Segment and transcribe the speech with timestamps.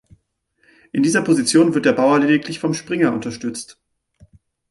[0.93, 3.79] In dieser Position wird der Bauer lediglich vom Springer unterstützt.